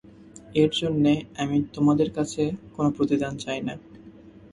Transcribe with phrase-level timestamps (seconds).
[0.55, 1.13] এর জন্যে
[1.37, 2.43] আমি তোমাদের কাছে
[2.75, 3.75] কোন প্রতিদান চাই না।